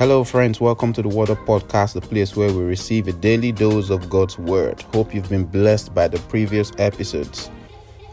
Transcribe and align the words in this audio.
Hello, 0.00 0.24
friends. 0.24 0.62
Welcome 0.62 0.94
to 0.94 1.02
the 1.02 1.10
Up 1.10 1.44
Podcast, 1.44 1.92
the 1.92 2.00
place 2.00 2.34
where 2.34 2.50
we 2.50 2.62
receive 2.62 3.06
a 3.06 3.12
daily 3.12 3.52
dose 3.52 3.90
of 3.90 4.08
God's 4.08 4.38
Word. 4.38 4.80
Hope 4.94 5.14
you've 5.14 5.28
been 5.28 5.44
blessed 5.44 5.92
by 5.92 6.08
the 6.08 6.18
previous 6.20 6.72
episodes. 6.78 7.50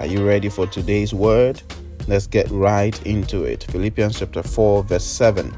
Are 0.01 0.05
you 0.05 0.27
ready 0.27 0.49
for 0.49 0.67
today's 0.67 1.13
word? 1.13 1.61
Let's 2.05 2.27
get 2.27 2.51
right 2.51 2.93
into 3.05 3.45
it. 3.45 3.63
Philippians 3.71 4.19
chapter 4.19 4.43
4, 4.43 4.83
verse 4.83 5.05
7. 5.05 5.57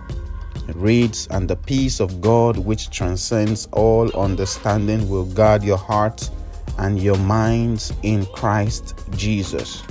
It 0.68 0.76
reads, 0.76 1.28
And 1.32 1.50
the 1.50 1.56
peace 1.56 2.00
of 2.00 2.22
God, 2.22 2.60
which 2.60 2.92
transcends 2.92 3.68
all 3.72 4.16
understanding, 4.16 5.10
will 5.10 5.26
guard 5.26 5.64
your 5.64 5.80
hearts 5.80 6.30
and 6.78 7.02
your 7.02 7.18
minds 7.18 7.92
in 8.04 8.28
Christ 8.28 8.94
Jesus. 9.16 9.82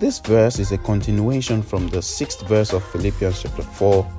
This 0.00 0.18
verse 0.18 0.58
is 0.58 0.72
a 0.72 0.78
continuation 0.78 1.62
from 1.62 1.86
the 1.86 2.02
sixth 2.02 2.48
verse 2.48 2.72
of 2.72 2.82
Philippians 2.82 3.42
chapter 3.42 3.62
4. 3.62 4.10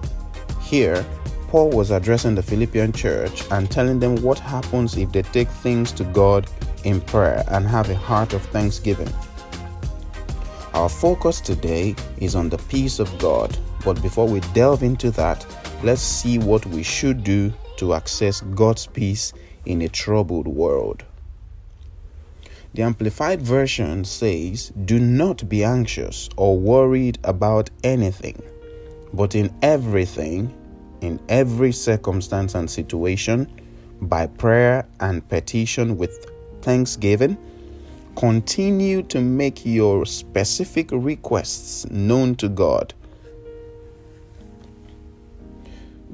Here, 0.72 1.06
Paul 1.50 1.70
was 1.72 1.92
addressing 1.92 2.34
the 2.34 2.42
Philippian 2.42 2.94
church 2.94 3.44
and 3.52 3.70
telling 3.70 4.00
them 4.00 4.16
what 4.22 4.40
happens 4.40 4.96
if 4.96 5.12
they 5.12 5.22
take 5.22 5.50
things 5.50 5.92
to 5.92 6.06
God 6.06 6.50
in 6.86 7.02
prayer 7.02 7.44
and 7.50 7.68
have 7.68 7.90
a 7.90 7.96
heart 7.96 8.32
of 8.32 8.42
thanksgiving. 8.42 9.14
Our 10.74 10.88
focus 10.88 11.42
today 11.42 11.94
is 12.20 12.36
on 12.36 12.48
the 12.48 12.58
peace 12.70 13.00
of 13.00 13.20
God, 13.20 13.58
but 13.84 14.02
before 14.02 14.30
we 14.30 14.40
delve 14.54 14.82
into 14.82 15.12
that, 15.12 15.46
let's 15.84 16.02
see 16.02 16.38
what 16.38 16.66
we 16.68 16.84
should 16.84 17.22
do 17.22 17.52
to 17.76 17.94
access 17.94 18.40
God's 18.40 18.88
peace 18.88 19.34
in 19.66 19.82
a 19.82 19.90
troubled 19.90 20.48
world. 20.48 21.04
The 22.76 22.84
Amplified 22.84 23.42
Version 23.42 24.06
says, 24.06 24.70
Do 24.86 25.02
not 25.02 25.50
be 25.50 25.66
anxious 25.66 26.30
or 26.38 26.58
worried 26.58 27.20
about 27.26 27.70
anything, 27.84 28.42
but 29.14 29.36
in 29.36 29.54
everything, 29.62 30.58
in 31.02 31.20
every 31.30 31.72
circumstance 31.72 32.56
and 32.56 32.70
situation, 32.70 33.52
by 34.02 34.28
prayer 34.28 34.88
and 35.00 35.28
petition 35.30 35.98
with 35.98 36.32
thanksgiving, 36.62 37.38
continue 38.16 39.04
to 39.04 39.22
make 39.22 39.66
your 39.66 40.06
specific 40.06 40.90
requests 40.92 41.90
known 41.90 42.36
to 42.36 42.50
God. 42.50 42.94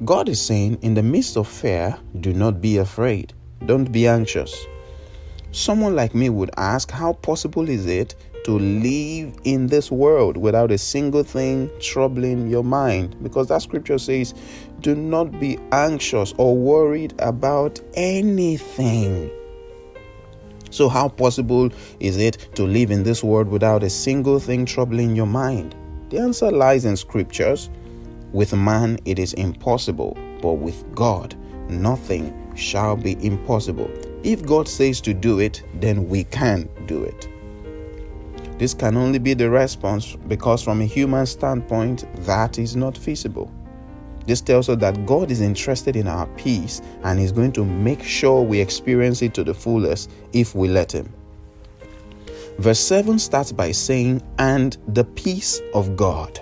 God 0.06 0.30
is 0.30 0.40
saying, 0.40 0.78
in 0.82 0.94
the 0.94 1.04
midst 1.04 1.38
of 1.38 1.48
fear, 1.48 1.98
do 2.20 2.34
not 2.34 2.62
be 2.62 2.78
afraid, 2.78 3.34
don't 3.66 3.92
be 3.92 4.08
anxious. 4.08 4.66
Someone 5.52 5.96
like 5.96 6.14
me 6.14 6.30
would 6.30 6.52
ask, 6.58 6.92
How 6.92 7.14
possible 7.14 7.68
is 7.68 7.88
it 7.88 8.16
to 8.48 8.58
live 8.58 9.38
in 9.44 9.68
this 9.68 9.92
world 9.92 10.38
without 10.38 10.72
a 10.72 10.78
single 10.78 11.22
thing 11.22 11.70
troubling 11.82 12.48
your 12.48 12.64
mind? 12.64 13.22
Because 13.22 13.50
that 13.50 13.62
scripture 13.62 13.98
says, 13.98 14.34
Do 14.80 14.96
not 14.96 15.38
be 15.38 15.60
anxious 15.74 16.34
or 16.38 16.56
worried 16.56 17.14
about 17.20 17.82
anything. 17.96 19.30
So, 20.70 20.88
how 20.88 21.10
possible 21.10 21.72
is 22.00 22.16
it 22.16 22.48
to 22.56 22.64
live 22.64 22.90
in 22.90 23.04
this 23.04 23.22
world 23.22 23.50
without 23.50 23.84
a 23.84 23.90
single 23.90 24.40
thing 24.40 24.66
troubling 24.66 25.14
your 25.14 25.26
mind? 25.26 25.76
The 26.10 26.20
answer 26.20 26.50
lies 26.50 26.86
in 26.86 26.96
scriptures. 26.96 27.70
With 28.32 28.54
man, 28.54 28.98
it 29.04 29.20
is 29.20 29.34
impossible, 29.34 30.18
but 30.42 30.54
with 30.54 30.86
God, 30.96 31.36
nothing 31.70 32.56
shall 32.56 32.96
be 32.96 33.18
impossible. 33.26 33.92
If 34.24 34.46
God 34.46 34.70
says 34.70 35.02
to 35.02 35.14
do 35.14 35.40
it, 35.40 35.64
then 35.82 36.08
we 36.08 36.24
can 36.24 36.70
do 36.86 37.04
it. 37.04 37.28
This 38.58 38.74
can 38.74 38.98
only 38.98 39.20
be 39.20 39.34
the 39.34 39.50
response 39.50 40.16
because, 40.28 40.64
from 40.64 40.82
a 40.82 40.86
human 40.86 41.26
standpoint, 41.26 42.06
that 42.26 42.58
is 42.58 42.76
not 42.76 42.98
feasible. 42.98 43.52
This 44.26 44.42
tells 44.42 44.68
us 44.68 44.80
that 44.80 45.06
God 45.06 45.32
is 45.32 45.42
interested 45.42 45.96
in 45.96 46.08
our 46.08 46.26
peace 46.36 46.82
and 47.04 47.20
is 47.20 47.32
going 47.32 47.54
to 47.54 47.64
make 47.64 48.04
sure 48.04 48.42
we 48.42 48.60
experience 48.60 49.22
it 49.22 49.34
to 49.36 49.44
the 49.44 49.54
fullest 49.54 50.12
if 50.34 50.54
we 50.54 50.68
let 50.68 50.92
Him. 50.92 51.14
Verse 52.58 52.80
7 52.80 53.20
starts 53.20 53.52
by 53.52 53.72
saying, 53.72 54.22
And 54.40 54.76
the 54.88 55.06
peace 55.06 55.62
of 55.74 55.96
God. 55.96 56.40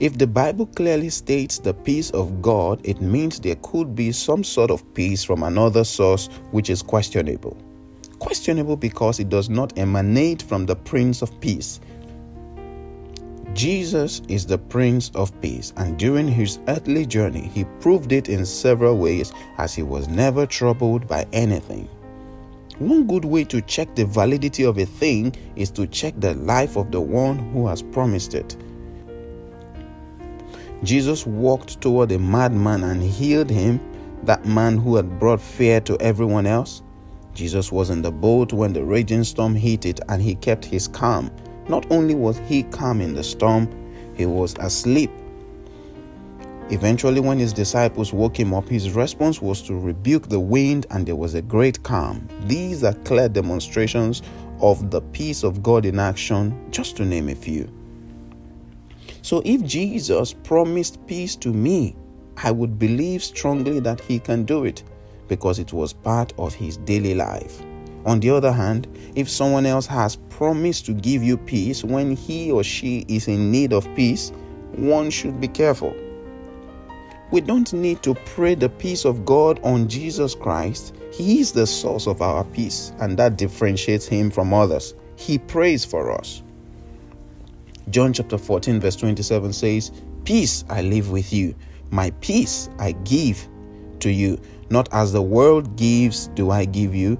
If 0.00 0.18
the 0.18 0.26
Bible 0.26 0.66
clearly 0.66 1.08
states 1.08 1.60
the 1.60 1.72
peace 1.72 2.10
of 2.10 2.42
God, 2.42 2.80
it 2.84 3.00
means 3.00 3.38
there 3.38 3.56
could 3.62 3.94
be 3.94 4.10
some 4.10 4.42
sort 4.42 4.72
of 4.72 4.82
peace 4.92 5.22
from 5.22 5.44
another 5.44 5.84
source 5.84 6.26
which 6.50 6.68
is 6.68 6.82
questionable. 6.82 7.56
Questionable 8.24 8.78
because 8.78 9.20
it 9.20 9.28
does 9.28 9.50
not 9.50 9.78
emanate 9.78 10.40
from 10.40 10.64
the 10.64 10.74
Prince 10.74 11.20
of 11.20 11.38
Peace. 11.42 11.78
Jesus 13.52 14.22
is 14.28 14.46
the 14.46 14.56
Prince 14.56 15.10
of 15.14 15.38
Peace, 15.42 15.74
and 15.76 15.98
during 15.98 16.26
his 16.26 16.58
earthly 16.66 17.04
journey, 17.04 17.46
he 17.48 17.64
proved 17.80 18.12
it 18.12 18.30
in 18.30 18.46
several 18.46 18.96
ways 18.96 19.30
as 19.58 19.74
he 19.74 19.82
was 19.82 20.08
never 20.08 20.46
troubled 20.46 21.06
by 21.06 21.26
anything. 21.34 21.86
One 22.78 23.06
good 23.06 23.26
way 23.26 23.44
to 23.44 23.60
check 23.60 23.94
the 23.94 24.06
validity 24.06 24.64
of 24.64 24.78
a 24.78 24.86
thing 24.86 25.34
is 25.54 25.70
to 25.72 25.86
check 25.86 26.14
the 26.16 26.32
life 26.32 26.78
of 26.78 26.90
the 26.92 27.02
one 27.02 27.38
who 27.52 27.66
has 27.66 27.82
promised 27.82 28.32
it. 28.32 28.56
Jesus 30.82 31.26
walked 31.26 31.82
toward 31.82 32.10
a 32.10 32.18
madman 32.18 32.84
and 32.84 33.02
healed 33.02 33.50
him, 33.50 33.78
that 34.22 34.46
man 34.46 34.78
who 34.78 34.96
had 34.96 35.18
brought 35.18 35.42
fear 35.42 35.78
to 35.82 36.00
everyone 36.00 36.46
else. 36.46 36.80
Jesus 37.34 37.72
was 37.72 37.90
in 37.90 38.00
the 38.00 38.12
boat 38.12 38.52
when 38.52 38.72
the 38.72 38.84
raging 38.84 39.24
storm 39.24 39.56
hit 39.56 39.84
it 39.86 39.98
and 40.08 40.22
he 40.22 40.36
kept 40.36 40.64
his 40.64 40.86
calm. 40.86 41.30
Not 41.68 41.90
only 41.90 42.14
was 42.14 42.38
he 42.46 42.62
calm 42.62 43.00
in 43.00 43.14
the 43.14 43.24
storm, 43.24 43.68
he 44.16 44.24
was 44.24 44.54
asleep. 44.60 45.10
Eventually, 46.70 47.20
when 47.20 47.38
his 47.38 47.52
disciples 47.52 48.12
woke 48.12 48.38
him 48.38 48.54
up, 48.54 48.68
his 48.68 48.92
response 48.92 49.42
was 49.42 49.60
to 49.62 49.78
rebuke 49.78 50.28
the 50.28 50.40
wind, 50.40 50.86
and 50.90 51.04
there 51.04 51.16
was 51.16 51.34
a 51.34 51.42
great 51.42 51.82
calm. 51.82 52.26
These 52.46 52.84
are 52.84 52.94
clear 53.04 53.28
demonstrations 53.28 54.22
of 54.60 54.90
the 54.90 55.02
peace 55.02 55.42
of 55.42 55.62
God 55.62 55.84
in 55.84 55.98
action, 55.98 56.70
just 56.70 56.96
to 56.96 57.04
name 57.04 57.28
a 57.28 57.34
few. 57.34 57.68
So, 59.20 59.42
if 59.44 59.62
Jesus 59.64 60.32
promised 60.32 61.06
peace 61.06 61.36
to 61.36 61.52
me, 61.52 61.96
I 62.42 62.50
would 62.50 62.78
believe 62.78 63.22
strongly 63.22 63.80
that 63.80 64.00
he 64.00 64.18
can 64.18 64.44
do 64.44 64.64
it 64.64 64.82
because 65.28 65.58
it 65.58 65.72
was 65.72 65.92
part 65.92 66.32
of 66.38 66.54
his 66.54 66.76
daily 66.78 67.14
life. 67.14 67.62
On 68.06 68.20
the 68.20 68.30
other 68.30 68.52
hand, 68.52 68.86
if 69.14 69.30
someone 69.30 69.64
else 69.64 69.86
has 69.86 70.16
promised 70.16 70.86
to 70.86 70.92
give 70.92 71.22
you 71.22 71.36
peace 71.36 71.82
when 71.82 72.14
he 72.14 72.50
or 72.50 72.62
she 72.62 73.04
is 73.08 73.28
in 73.28 73.50
need 73.50 73.72
of 73.72 73.88
peace, 73.94 74.30
one 74.76 75.08
should 75.10 75.40
be 75.40 75.48
careful. 75.48 75.94
We 77.30 77.40
don't 77.40 77.72
need 77.72 78.02
to 78.02 78.14
pray 78.14 78.54
the 78.54 78.68
peace 78.68 79.04
of 79.04 79.24
God 79.24 79.58
on 79.64 79.88
Jesus 79.88 80.34
Christ. 80.34 80.94
He 81.12 81.40
is 81.40 81.52
the 81.52 81.66
source 81.66 82.06
of 82.06 82.20
our 82.20 82.44
peace, 82.44 82.92
and 83.00 83.16
that 83.16 83.38
differentiates 83.38 84.06
him 84.06 84.30
from 84.30 84.52
others. 84.52 84.94
He 85.16 85.38
prays 85.38 85.84
for 85.84 86.12
us. 86.12 86.42
John 87.90 88.12
chapter 88.12 88.38
14, 88.38 88.80
verse 88.80 88.96
27 88.96 89.52
says, 89.52 89.90
Peace 90.24 90.64
I 90.68 90.82
leave 90.82 91.10
with 91.10 91.32
you, 91.32 91.54
my 91.90 92.10
peace 92.20 92.68
I 92.78 92.92
give 92.92 93.48
to 94.04 94.12
you. 94.12 94.38
Not 94.70 94.88
as 94.92 95.12
the 95.12 95.22
world 95.22 95.76
gives, 95.76 96.28
do 96.28 96.50
I 96.50 96.66
give 96.66 96.94
you. 96.94 97.18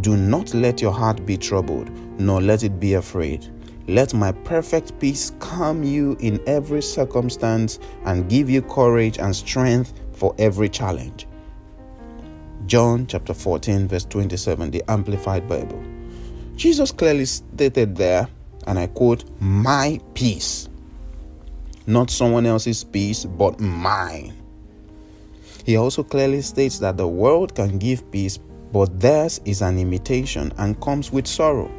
Do 0.00 0.16
not 0.16 0.52
let 0.54 0.82
your 0.82 0.92
heart 0.92 1.24
be 1.24 1.36
troubled, 1.36 1.90
nor 2.20 2.40
let 2.40 2.62
it 2.62 2.78
be 2.78 2.94
afraid. 2.94 3.48
Let 3.88 4.12
my 4.12 4.32
perfect 4.32 4.98
peace 5.00 5.32
calm 5.38 5.82
you 5.82 6.16
in 6.20 6.42
every 6.46 6.82
circumstance 6.82 7.78
and 8.04 8.28
give 8.28 8.50
you 8.50 8.60
courage 8.62 9.18
and 9.18 9.34
strength 9.34 9.94
for 10.12 10.34
every 10.38 10.68
challenge. 10.68 11.26
John 12.66 13.06
chapter 13.06 13.34
14, 13.34 13.88
verse 13.88 14.04
27, 14.04 14.70
the 14.70 14.82
Amplified 14.88 15.48
Bible. 15.48 15.82
Jesus 16.56 16.92
clearly 16.92 17.24
stated 17.24 17.96
there, 17.96 18.28
and 18.66 18.78
I 18.78 18.88
quote, 18.88 19.24
My 19.40 20.00
peace. 20.12 20.68
Not 21.86 22.10
someone 22.10 22.46
else's 22.46 22.84
peace, 22.84 23.24
but 23.24 23.58
mine. 23.60 24.43
He 25.64 25.76
also 25.76 26.02
clearly 26.02 26.42
states 26.42 26.78
that 26.80 26.96
the 26.96 27.08
world 27.08 27.54
can 27.54 27.78
give 27.78 28.10
peace, 28.10 28.38
but 28.72 29.00
theirs 29.00 29.40
is 29.44 29.62
an 29.62 29.78
imitation 29.78 30.52
and 30.58 30.80
comes 30.80 31.10
with 31.10 31.26
sorrow. 31.26 31.70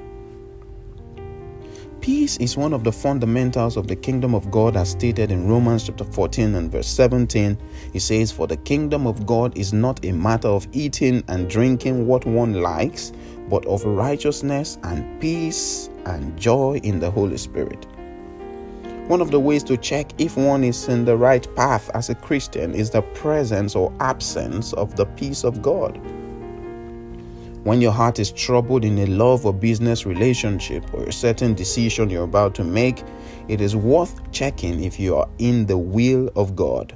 Peace 2.02 2.38
is 2.38 2.56
one 2.56 2.74
of 2.74 2.84
the 2.84 2.92
fundamentals 2.92 3.78
of 3.78 3.88
the 3.88 3.96
kingdom 3.96 4.36
of 4.36 4.52
God 4.52 4.76
as 4.76 4.92
stated 4.92 5.32
in 5.32 5.48
Romans 5.48 5.86
chapter 5.86 6.04
14 6.04 6.54
and 6.54 6.72
verse 6.72 6.88
17. 6.88 7.58
He 7.94 8.00
says, 8.00 8.32
For 8.32 8.46
the 8.46 8.58
kingdom 8.58 9.08
of 9.08 9.26
God 9.26 9.58
is 9.58 9.74
not 9.74 10.04
a 10.06 10.12
matter 10.12 10.48
of 10.48 10.68
eating 10.72 11.24
and 11.28 11.50
drinking 11.50 12.06
what 12.06 12.26
one 12.26 12.62
likes, 12.62 13.12
but 13.50 13.66
of 13.66 13.84
righteousness 13.86 14.78
and 14.84 15.20
peace 15.20 15.90
and 16.06 16.38
joy 16.38 16.80
in 16.84 17.00
the 17.00 17.10
Holy 17.10 17.38
Spirit. 17.38 17.88
One 19.08 19.22
of 19.22 19.30
the 19.30 19.40
ways 19.40 19.64
to 19.66 19.78
check 19.78 20.20
if 20.20 20.36
one 20.36 20.64
is 20.64 20.88
in 20.88 21.06
the 21.06 21.16
right 21.16 21.48
path 21.56 21.92
as 21.94 22.10
a 22.10 22.16
Christian 22.16 22.74
is 22.74 22.90
the 22.90 23.04
presence 23.04 23.76
or 23.76 23.94
absence 24.00 24.74
of 24.74 24.96
the 24.96 25.06
peace 25.06 25.44
of 25.44 25.62
God. 25.62 26.00
When 27.64 27.82
your 27.82 27.92
heart 27.92 28.18
is 28.18 28.32
troubled 28.32 28.84
in 28.84 28.98
a 28.98 29.06
love 29.06 29.46
or 29.46 29.54
business 29.54 30.08
relationship 30.08 30.92
or 30.92 31.04
a 31.04 31.14
certain 31.14 31.54
decision 31.54 32.10
you're 32.10 32.24
about 32.24 32.56
to 32.56 32.64
make, 32.64 33.04
it 33.48 33.62
is 33.62 33.76
worth 33.76 34.32
checking 34.32 34.84
if 34.84 35.00
you 35.00 35.16
are 35.16 35.30
in 35.38 35.68
the 35.68 35.78
will 35.78 36.32
of 36.36 36.56
God. 36.56 36.96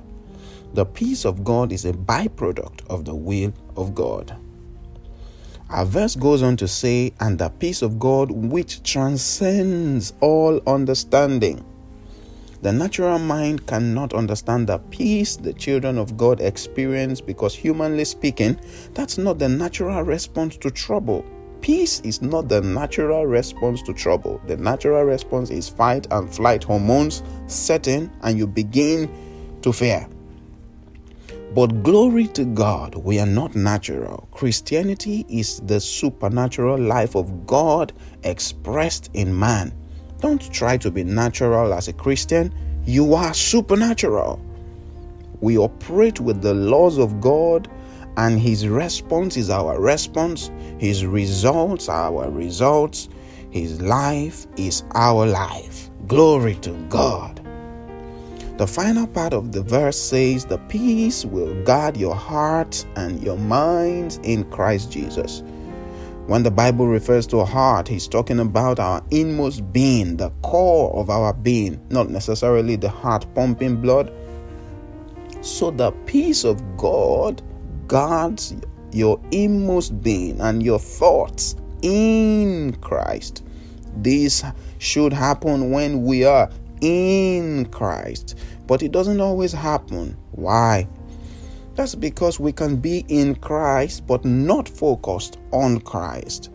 The 0.74 0.88
peace 0.88 1.26
of 1.26 1.44
God 1.44 1.72
is 1.72 1.86
a 1.86 1.94
byproduct 1.94 2.88
of 2.88 3.06
the 3.06 3.14
will 3.14 3.54
of 3.76 3.94
God. 3.94 4.36
Our 5.70 5.86
verse 5.86 6.16
goes 6.16 6.42
on 6.42 6.58
to 6.58 6.68
say, 6.68 7.14
and 7.20 7.38
the 7.38 7.50
peace 7.50 7.84
of 7.84 8.00
God 8.00 8.32
which 8.32 8.82
transcends 8.82 10.14
all 10.22 10.60
understanding. 10.66 11.64
The 12.62 12.74
natural 12.74 13.20
mind 13.20 13.68
cannot 13.68 14.14
understand 14.14 14.68
the 14.68 14.80
peace 14.90 15.38
the 15.38 15.54
children 15.54 15.98
of 15.98 16.18
God 16.18 16.42
experience 16.42 17.22
because, 17.22 17.56
humanly 17.56 18.04
speaking, 18.04 18.60
that's 18.94 19.18
not 19.18 19.40
the 19.40 19.48
natural 19.48 20.04
response 20.04 20.58
to 20.58 20.70
trouble. 20.70 21.24
Peace 21.62 22.02
is 22.02 22.22
not 22.22 22.50
the 22.50 22.62
natural 22.62 23.26
response 23.26 23.82
to 23.84 23.94
trouble. 23.94 24.42
The 24.48 24.58
natural 24.58 25.04
response 25.04 25.52
is 25.52 25.70
fight 25.70 26.08
and 26.12 26.34
flight 26.34 26.64
hormones 26.64 27.24
setting, 27.48 28.12
and 28.24 28.38
you 28.38 28.46
begin 28.46 29.10
to 29.62 29.72
fear. 29.72 30.08
But 31.56 31.82
glory 31.82 32.28
to 32.28 32.46
God, 32.46 32.96
we 32.96 33.20
are 33.20 33.26
not 33.26 33.56
natural. 33.56 34.28
Christianity 34.32 35.26
is 35.30 35.62
the 35.62 35.80
supernatural 35.80 36.78
life 36.78 37.16
of 37.16 37.48
God 37.48 37.94
expressed 38.24 39.10
in 39.14 39.38
man. 39.38 39.74
Don't 40.20 40.52
try 40.52 40.78
to 40.78 40.92
be 40.92 41.04
natural 41.04 41.74
as 41.74 41.88
a 41.88 41.94
Christian. 41.94 42.54
You 42.86 43.14
are 43.14 43.34
supernatural. 43.34 44.42
We 45.42 45.58
operate 45.58 46.20
with 46.20 46.42
the 46.42 46.54
laws 46.54 46.98
of 46.98 47.22
God, 47.22 47.70
and 48.18 48.40
His 48.40 48.68
response 48.68 49.38
is 49.38 49.50
our 49.50 49.80
response. 49.80 50.52
His 50.78 51.06
results 51.06 51.88
are 51.88 52.14
our 52.14 52.30
results. 52.30 53.08
His 53.52 53.82
life 53.82 54.46
is 54.58 54.84
our 54.94 55.26
life. 55.26 55.90
Glory 56.08 56.56
to 56.56 56.72
God. 56.90 57.40
The 58.58 58.68
final 58.68 59.08
part 59.08 59.34
of 59.34 59.54
the 59.54 59.64
verse 59.64 59.98
says, 59.98 60.44
The 60.44 60.58
peace 60.68 61.24
will 61.24 61.64
guard 61.64 61.96
your 61.96 62.16
hearts 62.16 62.86
and 62.98 63.24
your 63.24 63.38
minds 63.38 64.20
in 64.24 64.44
Christ 64.52 64.92
Jesus. 64.92 65.44
When 66.30 66.44
the 66.44 66.52
Bible 66.52 66.88
refers 66.88 67.26
to 67.28 67.38
a 67.38 67.44
heart, 67.44 67.88
he's 67.88 68.08
talking 68.08 68.40
about 68.40 68.80
our 68.80 69.04
inmost 69.10 69.74
being, 69.74 70.18
the 70.18 70.30
core 70.44 70.96
of 70.96 71.10
our 71.10 71.34
being, 71.34 71.84
not 71.90 72.12
necessarily 72.12 72.76
the 72.76 72.88
heart 72.88 73.26
pumping 73.34 73.82
blood. 73.82 74.14
So 75.42 75.72
the 75.72 75.90
peace 76.06 76.44
of 76.44 76.62
God 76.78 77.42
guards 77.88 78.54
your 78.92 79.20
inmost 79.32 80.04
being 80.04 80.40
and 80.40 80.62
your 80.62 80.78
thoughts 80.78 81.56
in 81.82 82.78
Christ. 82.80 83.44
This 83.98 84.44
should 84.78 85.12
happen 85.12 85.72
when 85.72 86.04
we 86.04 86.26
are 86.26 86.52
in 86.82 87.66
Christ, 87.72 88.38
but 88.68 88.84
it 88.84 88.92
doesn't 88.92 89.20
always 89.20 89.52
happen. 89.52 90.16
Why? 90.34 90.88
That's 91.80 91.96
because 91.96 92.42
we 92.42 92.52
can 92.52 92.76
be 92.76 93.06
in 93.08 93.36
Christ 93.36 94.06
but 94.06 94.26
not 94.26 94.68
focused 94.68 95.40
on 95.54 95.80
Christ. 95.80 96.50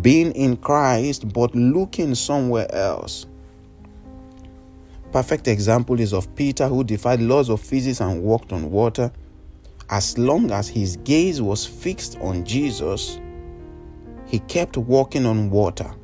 Being 0.00 0.32
in 0.32 0.56
Christ 0.56 1.30
but 1.34 1.54
looking 1.54 2.14
somewhere 2.14 2.66
else. 2.74 3.26
Perfect 5.12 5.46
example 5.46 6.00
is 6.00 6.14
of 6.14 6.34
Peter 6.36 6.68
who 6.68 6.84
defied 6.84 7.20
laws 7.20 7.50
of 7.50 7.60
physics 7.60 8.00
and 8.00 8.22
walked 8.22 8.54
on 8.54 8.70
water. 8.70 9.12
As 9.90 10.16
long 10.16 10.50
as 10.52 10.68
his 10.68 10.96
gaze 11.04 11.42
was 11.42 11.66
fixed 11.66 12.16
on 12.20 12.42
Jesus, 12.42 13.20
he 14.26 14.38
kept 14.38 14.78
walking 14.78 15.26
on 15.26 15.50
water. 15.50 15.94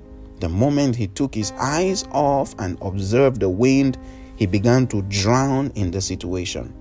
The 0.40 0.50
moment 0.50 0.94
he 0.94 1.06
took 1.06 1.34
his 1.34 1.52
eyes 1.52 2.04
off 2.10 2.54
and 2.58 2.76
observed 2.82 3.40
the 3.40 3.48
wind, 3.48 3.96
he 4.36 4.44
began 4.44 4.86
to 4.88 5.00
drown 5.00 5.72
in 5.74 5.90
the 5.90 6.02
situation. 6.02 6.74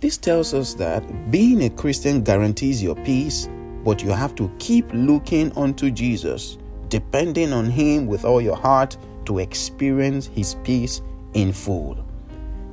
This 0.00 0.16
tells 0.16 0.54
us 0.54 0.74
that 0.74 1.02
being 1.32 1.64
a 1.64 1.70
Christian 1.70 2.22
guarantees 2.22 2.80
your 2.80 2.94
peace, 2.94 3.48
but 3.84 4.00
you 4.00 4.10
have 4.10 4.36
to 4.36 4.48
keep 4.60 4.88
looking 4.92 5.50
unto 5.56 5.90
Jesus, 5.90 6.56
depending 6.88 7.52
on 7.52 7.68
Him 7.68 8.06
with 8.06 8.24
all 8.24 8.40
your 8.40 8.54
heart 8.54 8.96
to 9.24 9.40
experience 9.40 10.26
His 10.26 10.54
peace 10.62 11.02
in 11.34 11.52
full. 11.52 12.04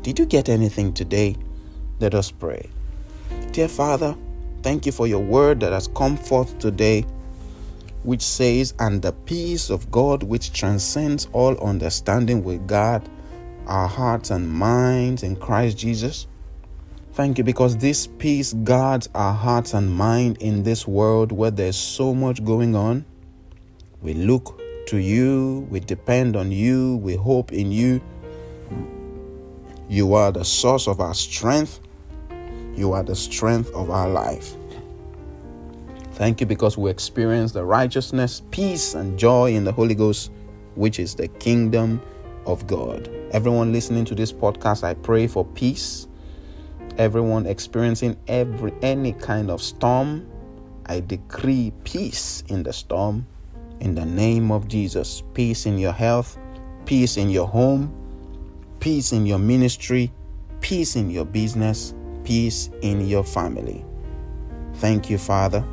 Did 0.03 0.19
you 0.19 0.27
get 0.27 0.49
anything 0.49 0.93
today? 0.93 1.35
Let 1.99 2.13
us 2.13 2.29
pray. 2.29 2.69
Dear 3.53 3.69
Father, 3.69 4.15
thank 4.61 4.85
you 4.85 4.91
for 4.91 5.07
your 5.07 5.23
word 5.23 5.61
that 5.61 5.73
has 5.73 5.87
come 5.87 6.17
forth 6.17 6.59
today, 6.59 7.07
which 8.03 8.21
says, 8.21 8.75
And 8.77 9.01
the 9.01 9.13
peace 9.13 9.71
of 9.71 9.89
God, 9.89 10.21
which 10.21 10.53
transcends 10.53 11.27
all 11.33 11.57
understanding, 11.57 12.43
will 12.43 12.59
guard 12.59 13.01
our 13.65 13.87
hearts 13.87 14.29
and 14.29 14.47
minds 14.47 15.23
in 15.23 15.35
Christ 15.37 15.79
Jesus. 15.79 16.27
Thank 17.15 17.37
you 17.37 17.45
because 17.45 17.77
this 17.77 18.07
peace 18.07 18.51
guards 18.51 19.07
our 19.15 19.33
hearts 19.33 19.73
and 19.73 19.89
mind 19.89 20.35
in 20.41 20.63
this 20.63 20.85
world 20.85 21.31
where 21.31 21.49
there's 21.49 21.77
so 21.77 22.13
much 22.13 22.43
going 22.43 22.75
on. 22.75 23.05
We 24.01 24.13
look 24.15 24.61
to 24.87 24.97
you, 24.97 25.65
we 25.69 25.79
depend 25.79 26.35
on 26.35 26.51
you, 26.51 26.97
we 26.97 27.15
hope 27.15 27.53
in 27.53 27.71
you. 27.71 28.01
You 29.87 30.13
are 30.13 30.33
the 30.33 30.43
source 30.43 30.89
of 30.89 30.99
our 30.99 31.13
strength, 31.13 31.79
you 32.75 32.91
are 32.91 33.01
the 33.03 33.15
strength 33.15 33.71
of 33.73 33.89
our 33.89 34.09
life. 34.09 34.57
Thank 36.15 36.41
you 36.41 36.47
because 36.47 36.77
we 36.77 36.91
experience 36.91 37.53
the 37.53 37.63
righteousness, 37.63 38.41
peace, 38.51 38.93
and 38.93 39.17
joy 39.17 39.53
in 39.53 39.63
the 39.63 39.71
Holy 39.71 39.95
Ghost, 39.95 40.31
which 40.75 40.99
is 40.99 41.15
the 41.15 41.29
kingdom 41.29 42.01
of 42.45 42.67
God. 42.67 43.09
Everyone 43.31 43.71
listening 43.71 44.03
to 44.03 44.15
this 44.15 44.33
podcast, 44.33 44.83
I 44.83 44.95
pray 44.95 45.27
for 45.27 45.45
peace 45.45 46.07
everyone 46.97 47.45
experiencing 47.45 48.17
every 48.27 48.73
any 48.81 49.13
kind 49.13 49.49
of 49.49 49.61
storm 49.61 50.27
i 50.87 50.99
decree 50.99 51.71
peace 51.83 52.43
in 52.47 52.63
the 52.63 52.73
storm. 52.73 53.25
In 53.81 53.93
the 53.93 54.05
name 54.05 54.51
of 54.51 54.67
jesus 54.67 55.23
peace 55.33 55.65
in 55.65 55.77
your 55.77 55.91
health 55.91 56.37
peace 56.85 57.17
in 57.17 57.29
your 57.29 57.47
home 57.47 57.93
peace 58.79 59.11
in 59.11 59.25
your 59.25 59.39
ministry 59.39 60.11
peace 60.61 60.95
in 60.95 61.09
your 61.09 61.25
business 61.25 61.93
peace 62.25 62.69
in 62.81 63.07
your 63.07 63.23
family. 63.23 63.85
Thank 64.75 65.09
you 65.09 65.17
father. 65.17 65.63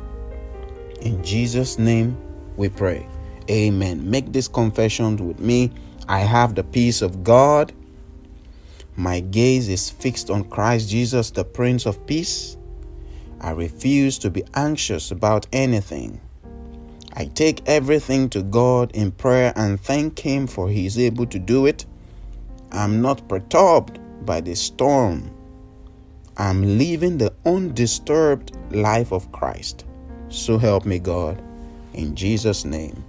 In 1.01 1.21
jesus 1.23 1.77
name 1.77 2.15
we 2.55 2.69
pray. 2.69 3.07
Amen. 3.49 4.09
Make 4.09 4.31
this 4.31 4.47
confession 4.47 5.17
with 5.27 5.39
me. 5.39 5.71
I 6.07 6.19
have 6.19 6.55
the 6.55 6.63
peace 6.63 7.01
of 7.01 7.23
god 7.23 7.73
my 8.95 9.19
gaze 9.19 9.69
is 9.69 9.89
fixed 9.89 10.29
on 10.29 10.43
Christ 10.43 10.89
Jesus, 10.89 11.31
the 11.31 11.43
Prince 11.43 11.85
of 11.85 12.05
Peace. 12.05 12.57
I 13.41 13.51
refuse 13.51 14.19
to 14.19 14.29
be 14.29 14.43
anxious 14.53 15.11
about 15.11 15.47
anything. 15.51 16.21
I 17.13 17.25
take 17.25 17.67
everything 17.67 18.29
to 18.29 18.43
God 18.43 18.91
in 18.91 19.11
prayer 19.11 19.51
and 19.55 19.79
thank 19.79 20.19
Him 20.19 20.47
for 20.47 20.69
He 20.69 20.85
is 20.85 20.97
able 20.97 21.25
to 21.27 21.39
do 21.39 21.65
it. 21.65 21.85
I'm 22.71 23.01
not 23.01 23.27
perturbed 23.27 23.99
by 24.25 24.41
the 24.41 24.55
storm. 24.55 25.31
I'm 26.37 26.77
living 26.77 27.17
the 27.17 27.33
undisturbed 27.45 28.55
life 28.71 29.11
of 29.11 29.31
Christ. 29.31 29.85
So 30.29 30.57
help 30.57 30.85
me, 30.85 30.99
God. 30.99 31.41
In 31.93 32.15
Jesus' 32.15 32.65
name. 32.65 33.03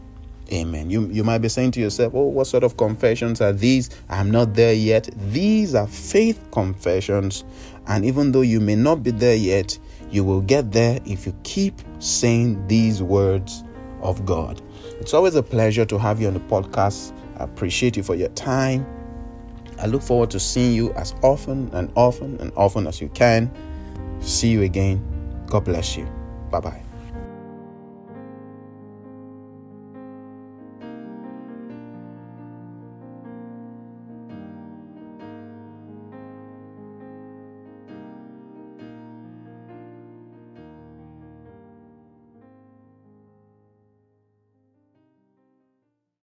Amen. 0.52 0.90
You, 0.90 1.08
you 1.08 1.24
might 1.24 1.38
be 1.38 1.48
saying 1.48 1.70
to 1.72 1.80
yourself, 1.80 2.14
Oh, 2.14 2.26
what 2.26 2.46
sort 2.46 2.64
of 2.64 2.76
confessions 2.76 3.40
are 3.40 3.52
these? 3.52 3.90
I'm 4.08 4.30
not 4.30 4.54
there 4.54 4.74
yet. 4.74 5.08
These 5.30 5.74
are 5.74 5.86
faith 5.86 6.40
confessions. 6.52 7.44
And 7.86 8.04
even 8.04 8.32
though 8.32 8.42
you 8.42 8.60
may 8.60 8.76
not 8.76 9.02
be 9.02 9.10
there 9.10 9.36
yet, 9.36 9.78
you 10.10 10.22
will 10.22 10.42
get 10.42 10.72
there 10.72 11.00
if 11.06 11.26
you 11.26 11.34
keep 11.42 11.80
saying 11.98 12.66
these 12.68 13.02
words 13.02 13.64
of 14.02 14.24
God. 14.26 14.60
It's 15.00 15.14
always 15.14 15.34
a 15.34 15.42
pleasure 15.42 15.84
to 15.86 15.98
have 15.98 16.20
you 16.20 16.28
on 16.28 16.34
the 16.34 16.40
podcast. 16.40 17.12
I 17.38 17.44
appreciate 17.44 17.96
you 17.96 18.02
for 18.02 18.14
your 18.14 18.28
time. 18.30 18.86
I 19.80 19.86
look 19.86 20.02
forward 20.02 20.30
to 20.30 20.40
seeing 20.40 20.72
you 20.72 20.92
as 20.92 21.14
often 21.22 21.70
and 21.72 21.90
often 21.96 22.40
and 22.40 22.52
often 22.54 22.86
as 22.86 23.00
you 23.00 23.08
can. 23.08 23.50
See 24.20 24.48
you 24.48 24.62
again. 24.62 25.02
God 25.46 25.64
bless 25.64 25.96
you. 25.96 26.06
Bye 26.50 26.60
bye. 26.60 26.83